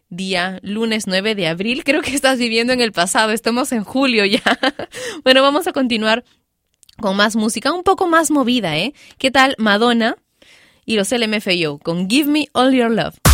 día, 0.09 0.59
lunes 0.61 1.07
9 1.07 1.35
de 1.35 1.47
abril. 1.47 1.83
Creo 1.83 2.01
que 2.01 2.15
estás 2.15 2.39
viviendo 2.39 2.73
en 2.73 2.81
el 2.81 2.91
pasado, 2.91 3.31
estamos 3.31 3.71
en 3.71 3.83
julio 3.83 4.25
ya. 4.25 4.41
bueno, 5.23 5.41
vamos 5.41 5.67
a 5.67 5.73
continuar 5.73 6.23
con 6.99 7.15
más 7.15 7.35
música, 7.35 7.71
un 7.73 7.83
poco 7.83 8.07
más 8.07 8.31
movida, 8.31 8.77
¿eh? 8.77 8.93
¿Qué 9.17 9.31
tal 9.31 9.55
Madonna 9.57 10.17
y 10.85 10.95
los 10.95 11.11
LMFAO 11.11 11.79
con 11.79 12.09
Give 12.09 12.29
Me 12.29 12.47
All 12.53 12.73
Your 12.73 12.91
Love? 12.91 13.26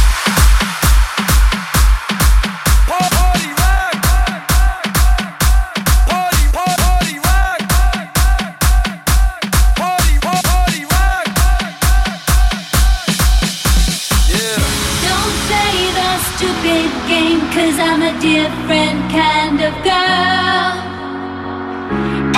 Different 18.24 19.11
kind 19.11 19.59
of 19.59 19.74
girl. 19.84 20.74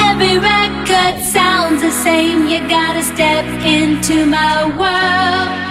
Every 0.10 0.40
record 0.40 1.22
sounds 1.22 1.84
the 1.84 1.92
same, 1.92 2.48
you 2.48 2.68
gotta 2.68 3.04
step 3.04 3.46
into 3.64 4.26
my 4.26 4.66
world. 4.80 5.65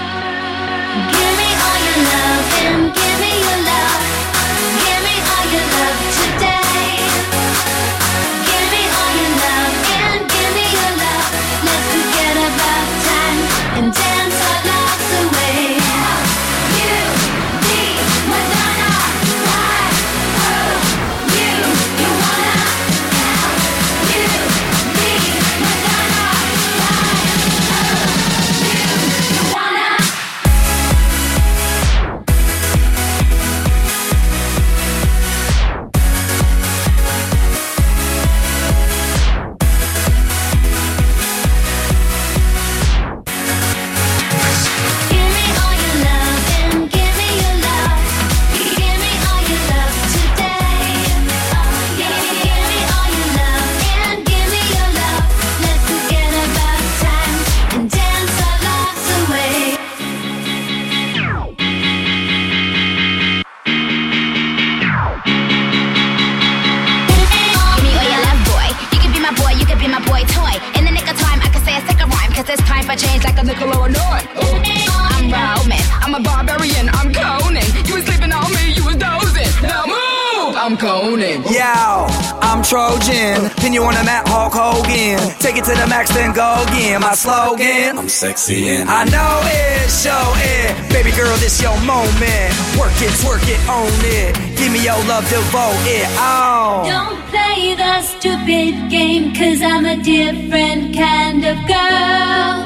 Sexy 88.24 88.68
and 88.68 88.88
I 88.88 89.04
know 89.04 89.34
it, 89.44 89.90
show 89.90 90.24
it. 90.56 90.72
Baby 90.88 91.12
girl, 91.12 91.36
this 91.44 91.60
your 91.60 91.76
moment. 91.84 92.50
Work 92.80 92.96
it, 93.06 93.12
twerk 93.20 93.44
it, 93.54 93.60
own 93.68 94.00
it. 94.20 94.32
Give 94.56 94.72
me 94.72 94.80
your 94.82 95.00
love, 95.10 95.28
devote 95.28 95.84
it. 95.98 96.08
Oh. 96.16 96.88
Don't 96.88 97.20
play 97.28 97.74
the 97.74 98.00
stupid 98.00 98.88
game, 98.88 99.34
cause 99.34 99.60
I'm 99.60 99.84
a 99.84 99.96
different 100.02 100.96
kind 100.96 101.44
of 101.52 101.56
girl. 101.68 102.56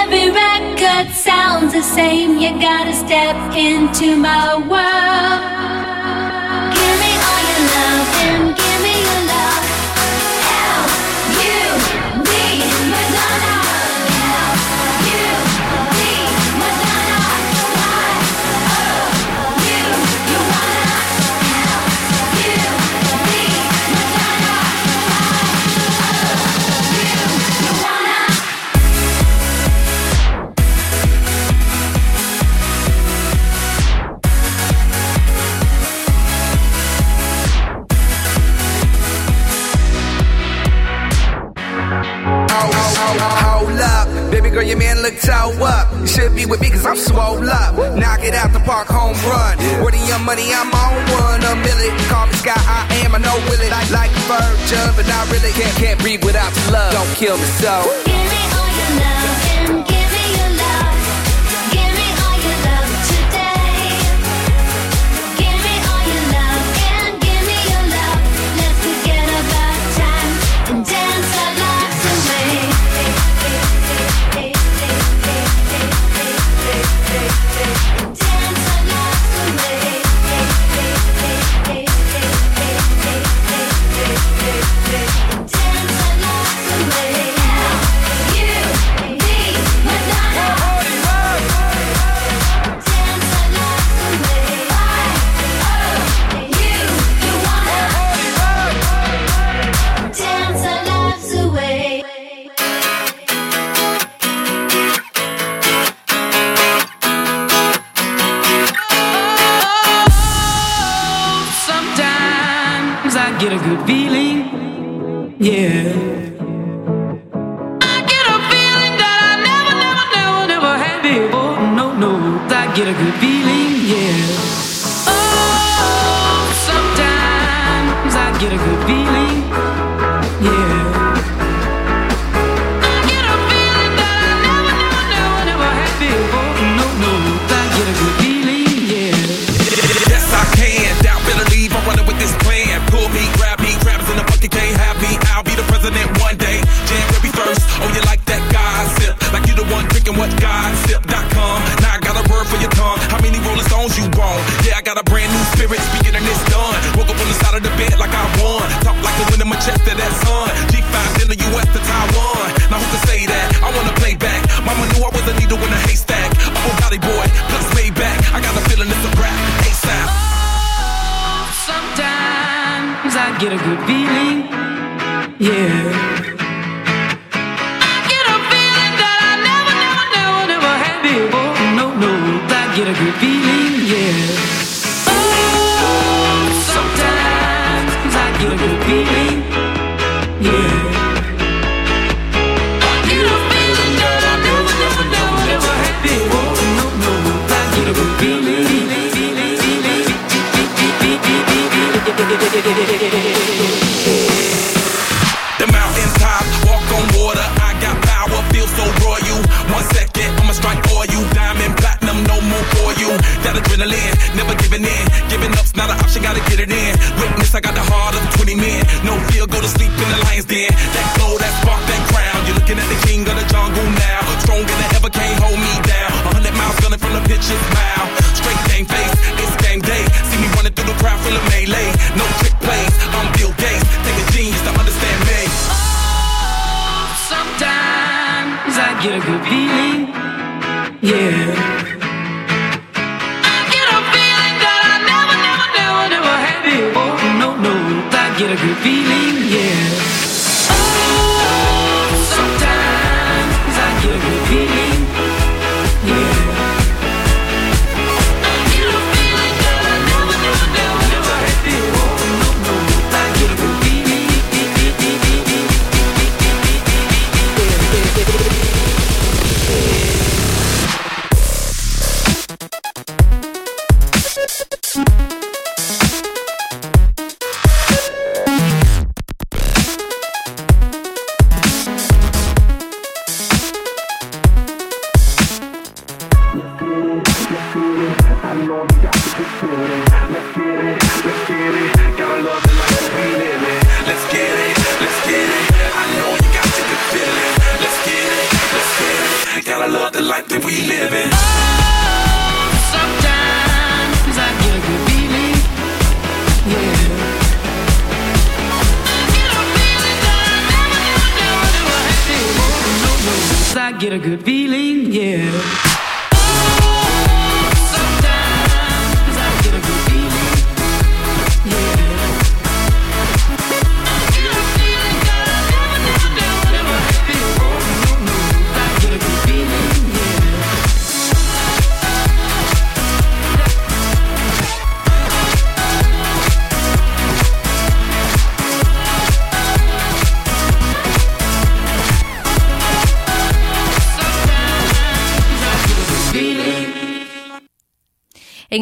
Every 0.00 0.26
record 0.42 1.14
sounds 1.14 1.72
the 1.72 1.82
same, 1.82 2.38
you 2.42 2.50
gotta 2.58 2.94
step 2.94 3.36
into 3.54 4.16
my 4.16 4.58
world. 4.72 5.53
Should 46.14 46.36
be 46.36 46.46
with 46.46 46.60
me 46.60 46.70
cause 46.70 46.86
I'm 46.86 46.94
swole 46.94 47.42
up. 47.50 47.74
Knock 47.98 48.22
it 48.22 48.34
out 48.34 48.52
the 48.52 48.60
park, 48.60 48.86
home 48.86 49.18
run. 49.26 49.58
Yeah. 49.58 49.82
Where 49.82 49.90
the 49.90 49.98
young 49.98 50.24
money, 50.24 50.46
I'm 50.54 50.70
on 50.70 50.94
one. 51.10 51.42
A 51.42 51.56
million. 51.58 51.98
Call 52.06 52.28
me 52.28 52.34
Sky, 52.34 52.54
I 52.54 52.86
am, 53.02 53.16
I 53.16 53.18
know 53.18 53.34
Willie. 53.50 53.68
Like, 53.68 53.90
like 53.90 54.10
a 54.14 54.22
virgin, 54.30 54.94
but 54.94 55.08
not 55.08 55.26
really. 55.32 55.50
Can't, 55.58 55.76
can't 55.76 55.98
breathe 55.98 56.22
without 56.22 56.54
love. 56.70 56.92
Don't 56.92 57.10
kill 57.16 57.36
me 57.36 57.44
so. 57.58 58.43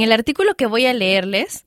El 0.02 0.10
artículo 0.10 0.56
que 0.56 0.66
voy 0.66 0.86
a 0.86 0.92
leerles, 0.92 1.64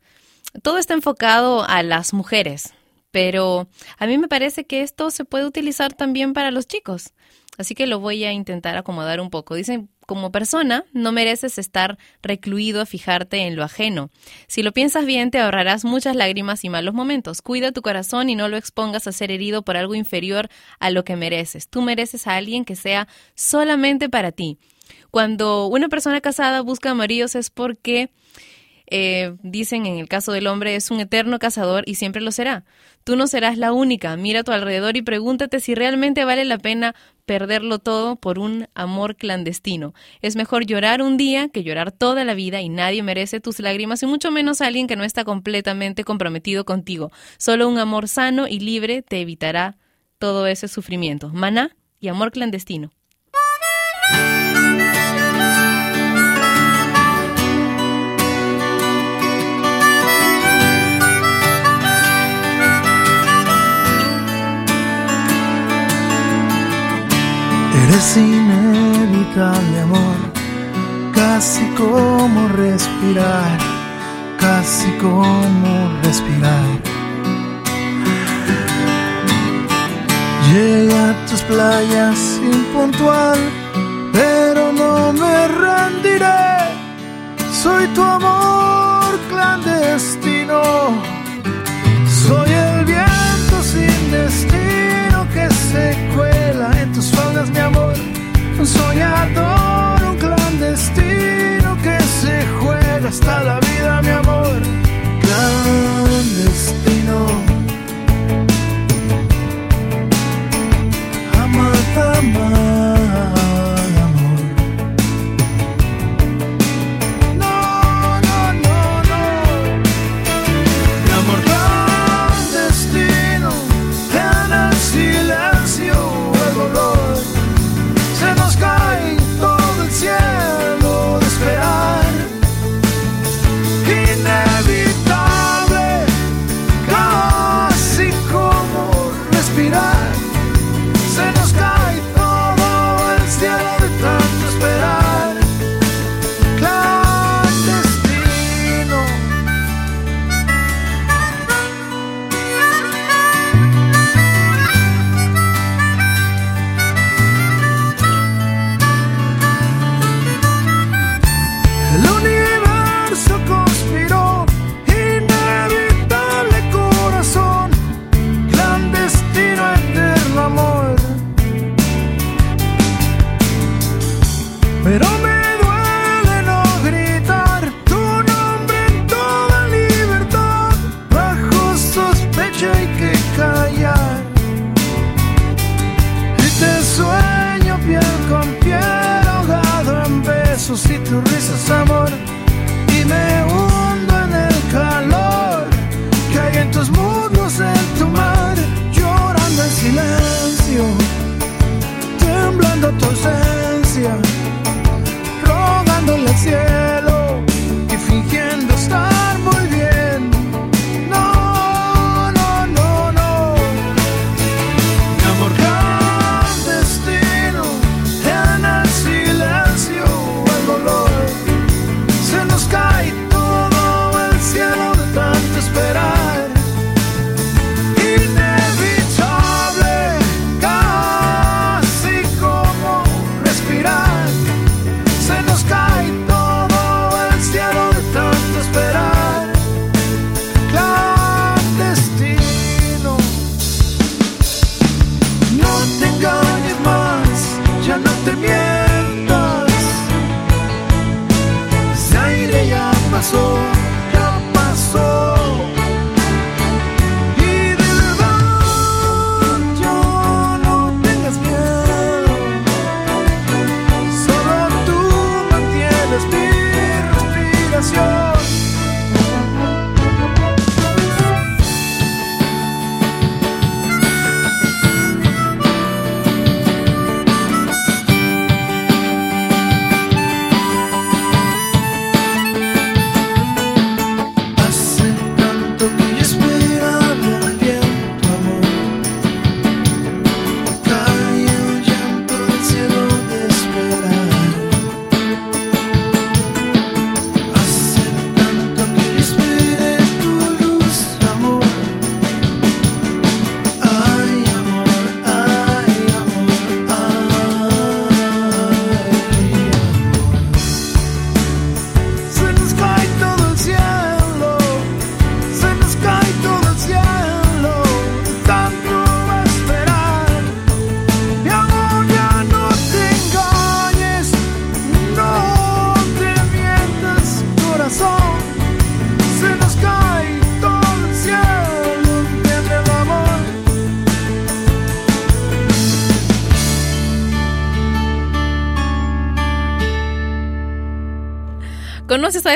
todo 0.62 0.78
está 0.78 0.94
enfocado 0.94 1.64
a 1.64 1.84
las 1.84 2.14
mujeres, 2.14 2.74
pero 3.12 3.70
a 3.98 4.08
mí 4.08 4.18
me 4.18 4.28
parece 4.28 4.66
que 4.66 4.82
esto 4.82 5.10
se 5.10 5.24
puede 5.24 5.46
utilizar 5.46 5.94
también 5.94 6.34
para 6.34 6.52
los 6.52 6.68
chicos. 6.68 7.14
Así 7.58 7.76
que 7.76 7.88
lo 7.88 8.02
voy 8.02 8.26
a 8.26 8.34
intentar 8.34 8.76
acomodar 8.76 9.22
un 9.22 9.30
poco. 9.30 9.56
Dicen, 9.56 9.88
como 10.06 10.34
persona, 10.34 10.84
no 10.92 11.14
mereces 11.14 11.58
estar 11.58 11.98
recluido 12.22 12.82
a 12.82 12.86
fijarte 12.86 13.38
en 13.38 13.56
lo 13.56 13.64
ajeno. 13.64 14.10
Si 14.48 14.64
lo 14.64 14.74
piensas 14.74 15.06
bien, 15.06 15.32
te 15.32 15.40
ahorrarás 15.40 15.86
muchas 15.86 16.18
lágrimas 16.18 16.66
y 16.66 16.70
malos 16.70 16.94
momentos. 16.94 17.42
Cuida 17.42 17.72
tu 17.72 17.82
corazón 17.82 18.30
y 18.30 18.36
no 18.36 18.50
lo 18.50 18.58
expongas 18.58 19.08
a 19.08 19.14
ser 19.14 19.32
herido 19.32 19.62
por 19.64 19.78
algo 19.78 19.96
inferior 19.96 20.50
a 20.80 20.90
lo 20.90 21.06
que 21.06 21.16
mereces. 21.16 21.70
Tú 21.70 21.82
mereces 21.82 22.28
a 22.28 22.36
alguien 22.36 22.66
que 22.66 22.76
sea 22.76 23.08
solamente 23.34 24.10
para 24.10 24.34
ti. 24.34 24.60
Cuando 25.12 25.68
una 25.68 25.90
persona 25.90 26.22
casada 26.22 26.62
busca 26.62 26.94
maridos 26.94 27.36
es 27.36 27.50
porque 27.50 28.10
eh, 28.88 29.36
dicen 29.42 29.88
en 29.88 29.98
el 29.98 30.08
caso 30.08 30.32
del 30.32 30.46
hombre 30.46 30.76
es 30.76 30.92
un 30.92 31.00
eterno 31.00 31.40
cazador 31.40 31.84
y 31.88 31.96
siempre 31.96 32.22
lo 32.22 32.32
será. 32.32 32.66
Tú 33.04 33.16
no 33.16 33.28
serás 33.28 33.58
la 33.58 33.72
única. 33.72 34.16
Mira 34.18 34.42
a 34.42 34.44
tu 34.44 34.52
alrededor 34.52 34.98
y 34.98 35.02
pregúntate 35.02 35.60
si 35.60 35.76
realmente 35.76 36.26
vale 36.26 36.46
la 36.46 36.58
pena 36.58 36.96
perderlo 37.26 37.80
todo 37.80 38.16
por 38.16 38.40
un 38.40 38.68
amor 38.76 39.16
clandestino. 39.16 39.94
Es 40.22 40.36
mejor 40.36 40.66
llorar 40.66 41.02
un 41.02 41.18
día 41.18 41.50
que 41.50 41.64
llorar 41.64 41.92
toda 41.92 42.24
la 42.24 42.34
vida 42.34 42.62
y 42.62 42.70
nadie 42.70 43.04
merece 43.04 43.40
tus 43.40 43.60
lágrimas 43.60 44.04
y 44.04 44.08
mucho 44.08 44.32
menos 44.32 44.62
alguien 44.62 44.88
que 44.88 44.96
no 44.96 45.04
está 45.04 45.24
completamente 45.24 46.04
comprometido 46.04 46.66
contigo. 46.66 47.12
Solo 47.38 47.68
un 47.68 47.80
amor 47.80 48.08
sano 48.08 48.48
y 48.48 48.60
libre 48.60 49.02
te 49.02 49.22
evitará 49.22 49.78
todo 50.20 50.48
ese 50.48 50.68
sufrimiento. 50.68 51.30
Maná 51.30 51.76
y 52.00 52.08
amor 52.08 52.32
clandestino. 52.32 52.92
Eres 67.96 68.18
inevitable, 68.18 69.80
amor, 69.80 70.18
casi 71.14 71.64
como 71.78 72.50
respirar, 72.50 73.58
casi 74.38 74.90
como 74.98 75.72
respirar. 76.04 76.68
Llega 80.52 81.12
a 81.12 81.26
tus 81.28 81.42
playas 81.44 82.20
impuntual, 82.44 83.40
pero 84.12 84.74
no 84.74 85.14
me 85.14 85.48
rendiré. 85.48 86.52
Soy 87.64 87.88
tu 87.96 88.04
amor 88.04 89.18
clandestino, 89.30 90.62
soy 92.28 92.52
el 92.52 92.84
viento 92.84 93.64
sin 93.64 94.12
destino 94.12 94.65
se 95.76 95.86
cuela 96.16 96.70
en 96.82 96.92
tus 96.94 97.08
faldas, 97.12 97.50
mi 97.50 97.60
amor. 97.60 97.96
Un 98.60 98.68
soñador, 98.68 100.00
un 100.12 100.18
clandestino 100.18 101.70
que 101.86 101.98
se 102.22 102.36
juega 102.60 103.08
hasta 103.10 103.44
la 103.44 103.60
vida, 103.60 104.02
mi 104.02 104.14
amor. 104.22 104.60
Clandestino. 105.26 106.86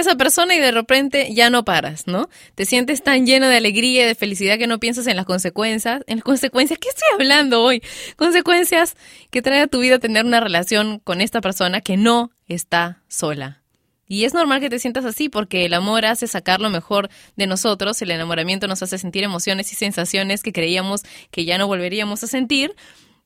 Esa 0.09 0.17
persona 0.17 0.55
y 0.55 0.59
de 0.59 0.71
repente 0.71 1.33
ya 1.33 1.51
no 1.51 1.63
paras, 1.63 2.07
¿no? 2.07 2.29
Te 2.55 2.65
sientes 2.65 3.03
tan 3.03 3.27
lleno 3.27 3.47
de 3.47 3.57
alegría 3.57 4.03
y 4.03 4.07
de 4.07 4.15
felicidad 4.15 4.57
que 4.57 4.65
no 4.65 4.79
piensas 4.79 5.05
en 5.05 5.15
las 5.15 5.25
consecuencias. 5.25 6.01
En 6.07 6.17
las 6.17 6.23
consecuencias, 6.23 6.79
¿qué 6.79 6.89
estoy 6.89 7.07
hablando 7.13 7.61
hoy? 7.61 7.83
Consecuencias 8.15 8.95
que 9.29 9.43
trae 9.43 9.61
a 9.61 9.67
tu 9.67 9.79
vida 9.79 9.99
tener 9.99 10.25
una 10.25 10.39
relación 10.39 10.99
con 10.99 11.21
esta 11.21 11.41
persona 11.41 11.81
que 11.81 11.95
no 11.95 12.31
está 12.47 13.03
sola. 13.07 13.61
Y 14.07 14.25
es 14.25 14.33
normal 14.33 14.59
que 14.61 14.71
te 14.71 14.79
sientas 14.79 15.05
así 15.05 15.29
porque 15.29 15.65
el 15.65 15.75
amor 15.75 16.07
hace 16.07 16.27
sacar 16.27 16.59
lo 16.59 16.71
mejor 16.71 17.09
de 17.35 17.45
nosotros, 17.45 18.01
el 18.01 18.09
enamoramiento 18.09 18.67
nos 18.67 18.81
hace 18.81 18.97
sentir 18.97 19.23
emociones 19.23 19.71
y 19.71 19.75
sensaciones 19.75 20.41
que 20.41 20.51
creíamos 20.51 21.03
que 21.29 21.45
ya 21.45 21.59
no 21.59 21.67
volveríamos 21.67 22.23
a 22.23 22.27
sentir, 22.27 22.75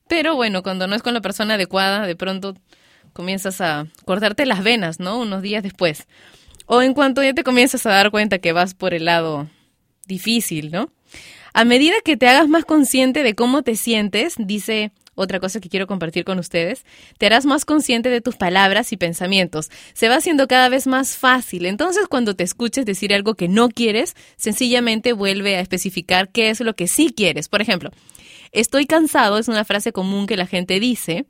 pero 0.08 0.36
bueno, 0.36 0.62
cuando 0.62 0.86
no 0.86 0.94
es 0.94 1.02
con 1.02 1.14
la 1.14 1.22
persona 1.22 1.54
adecuada, 1.54 2.06
de 2.06 2.16
pronto 2.16 2.54
comienzas 3.14 3.62
a 3.62 3.86
cortarte 4.04 4.44
las 4.44 4.62
venas, 4.62 5.00
¿no? 5.00 5.18
Unos 5.18 5.40
días 5.40 5.62
después. 5.62 6.06
O 6.66 6.82
en 6.82 6.94
cuanto 6.94 7.22
ya 7.22 7.34
te 7.34 7.44
comienzas 7.44 7.84
a 7.86 7.90
dar 7.90 8.10
cuenta 8.10 8.38
que 8.38 8.52
vas 8.52 8.74
por 8.74 8.94
el 8.94 9.04
lado 9.04 9.48
difícil, 10.06 10.70
¿no? 10.70 10.90
A 11.52 11.64
medida 11.64 11.94
que 12.04 12.16
te 12.16 12.26
hagas 12.26 12.48
más 12.48 12.64
consciente 12.64 13.22
de 13.22 13.34
cómo 13.34 13.62
te 13.62 13.76
sientes, 13.76 14.34
dice 14.38 14.92
otra 15.14 15.40
cosa 15.40 15.60
que 15.60 15.68
quiero 15.68 15.86
compartir 15.86 16.24
con 16.24 16.38
ustedes, 16.38 16.84
te 17.18 17.26
harás 17.26 17.46
más 17.46 17.64
consciente 17.64 18.10
de 18.10 18.20
tus 18.20 18.36
palabras 18.36 18.92
y 18.92 18.96
pensamientos. 18.96 19.70
Se 19.92 20.08
va 20.08 20.16
haciendo 20.16 20.48
cada 20.48 20.68
vez 20.68 20.86
más 20.86 21.16
fácil. 21.16 21.66
Entonces, 21.66 22.08
cuando 22.08 22.34
te 22.34 22.42
escuches 22.44 22.84
decir 22.84 23.14
algo 23.14 23.34
que 23.34 23.48
no 23.48 23.68
quieres, 23.68 24.16
sencillamente 24.36 25.12
vuelve 25.12 25.56
a 25.56 25.60
especificar 25.60 26.30
qué 26.30 26.50
es 26.50 26.60
lo 26.60 26.74
que 26.74 26.88
sí 26.88 27.12
quieres. 27.16 27.48
Por 27.48 27.62
ejemplo, 27.62 27.90
estoy 28.50 28.86
cansado 28.86 29.38
es 29.38 29.48
una 29.48 29.64
frase 29.64 29.92
común 29.92 30.26
que 30.26 30.36
la 30.36 30.46
gente 30.46 30.80
dice. 30.80 31.26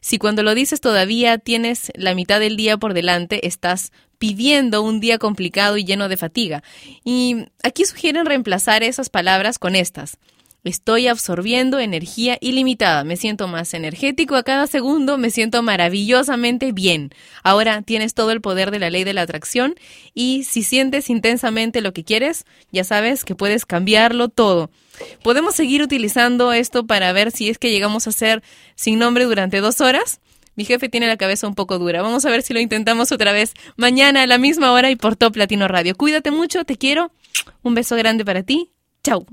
Si 0.00 0.18
cuando 0.18 0.42
lo 0.42 0.56
dices 0.56 0.80
todavía 0.80 1.38
tienes 1.38 1.92
la 1.94 2.16
mitad 2.16 2.40
del 2.40 2.56
día 2.56 2.76
por 2.76 2.92
delante, 2.92 3.46
estás 3.46 3.92
pidiendo 4.22 4.82
un 4.82 5.00
día 5.00 5.18
complicado 5.18 5.76
y 5.76 5.84
lleno 5.84 6.08
de 6.08 6.16
fatiga. 6.16 6.62
Y 7.04 7.46
aquí 7.64 7.84
sugieren 7.84 8.24
reemplazar 8.24 8.84
esas 8.84 9.10
palabras 9.10 9.58
con 9.58 9.74
estas. 9.74 10.16
Estoy 10.62 11.08
absorbiendo 11.08 11.80
energía 11.80 12.38
ilimitada. 12.40 13.02
Me 13.02 13.16
siento 13.16 13.48
más 13.48 13.74
energético 13.74 14.36
a 14.36 14.44
cada 14.44 14.68
segundo. 14.68 15.18
Me 15.18 15.30
siento 15.30 15.60
maravillosamente 15.64 16.70
bien. 16.70 17.10
Ahora 17.42 17.82
tienes 17.82 18.14
todo 18.14 18.30
el 18.30 18.40
poder 18.40 18.70
de 18.70 18.78
la 18.78 18.90
ley 18.90 19.02
de 19.02 19.12
la 19.12 19.22
atracción 19.22 19.74
y 20.14 20.44
si 20.44 20.62
sientes 20.62 21.10
intensamente 21.10 21.80
lo 21.80 21.92
que 21.92 22.04
quieres, 22.04 22.44
ya 22.70 22.84
sabes 22.84 23.24
que 23.24 23.34
puedes 23.34 23.66
cambiarlo 23.66 24.28
todo. 24.28 24.70
Podemos 25.24 25.56
seguir 25.56 25.82
utilizando 25.82 26.52
esto 26.52 26.86
para 26.86 27.12
ver 27.12 27.32
si 27.32 27.48
es 27.48 27.58
que 27.58 27.72
llegamos 27.72 28.06
a 28.06 28.12
ser 28.12 28.40
sin 28.76 29.00
nombre 29.00 29.24
durante 29.24 29.58
dos 29.58 29.80
horas. 29.80 30.20
Mi 30.54 30.64
jefe 30.64 30.88
tiene 30.88 31.06
la 31.06 31.16
cabeza 31.16 31.46
un 31.46 31.54
poco 31.54 31.78
dura. 31.78 32.02
Vamos 32.02 32.24
a 32.26 32.30
ver 32.30 32.42
si 32.42 32.52
lo 32.52 32.60
intentamos 32.60 33.12
otra 33.12 33.32
vez 33.32 33.54
mañana 33.76 34.22
a 34.22 34.26
la 34.26 34.38
misma 34.38 34.72
hora 34.72 34.90
y 34.90 34.96
por 34.96 35.16
Top 35.16 35.36
Latino 35.36 35.68
Radio. 35.68 35.94
Cuídate 35.94 36.30
mucho, 36.30 36.64
te 36.64 36.76
quiero. 36.76 37.10
Un 37.62 37.74
beso 37.74 37.96
grande 37.96 38.24
para 38.24 38.42
ti. 38.42 38.72
Chau. 39.02 39.26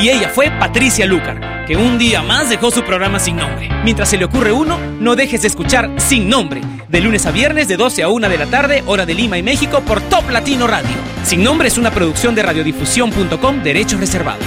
Y 0.00 0.08
ella 0.08 0.28
fue 0.28 0.50
Patricia 0.50 1.06
Lucar, 1.06 1.64
que 1.66 1.76
un 1.76 1.98
día 1.98 2.22
más 2.22 2.48
dejó 2.48 2.70
su 2.70 2.82
programa 2.82 3.18
sin 3.18 3.36
nombre. 3.36 3.68
Mientras 3.84 4.08
se 4.08 4.16
le 4.16 4.24
ocurre 4.24 4.50
uno, 4.50 4.78
no 5.00 5.16
dejes 5.16 5.42
de 5.42 5.48
escuchar 5.48 5.90
Sin 5.98 6.28
Nombre, 6.28 6.60
de 6.88 7.00
lunes 7.00 7.26
a 7.26 7.30
viernes 7.30 7.68
de 7.68 7.76
12 7.76 8.02
a 8.02 8.08
1 8.08 8.28
de 8.28 8.38
la 8.38 8.46
tarde, 8.46 8.82
hora 8.86 9.06
de 9.06 9.14
Lima 9.14 9.38
y 9.38 9.42
México, 9.42 9.80
por 9.86 10.00
Top 10.00 10.28
Latino 10.30 10.66
Radio. 10.66 10.96
Sin 11.24 11.44
Nombre 11.44 11.68
es 11.68 11.78
una 11.78 11.90
producción 11.90 12.34
de 12.34 12.42
radiodifusión.com, 12.42 13.62
derechos 13.62 14.00
reservados. 14.00 14.46